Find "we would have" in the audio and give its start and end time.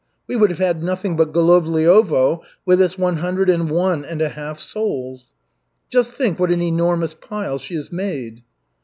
0.25-0.57